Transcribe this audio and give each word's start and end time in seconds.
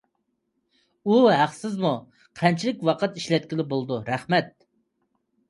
ئۇ 1.09 1.17
ھەقسىزمۇ؟ 1.39 1.91
قانچىلىك 2.41 2.81
ۋاقىت 2.89 3.21
ئىشلەتكىلى 3.23 3.69
بولىدۇ؟. 3.75 4.01
رەھمەت! 4.11 4.53